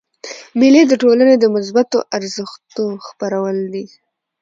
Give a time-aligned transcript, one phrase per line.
[0.59, 3.85] مېلې د ټولني د مثبتو ارزښتو خپرول دي.